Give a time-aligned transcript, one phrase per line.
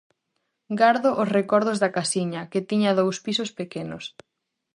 [0.79, 4.03] Gardo os recordos da casiña, que tiña dous pisos pequenos.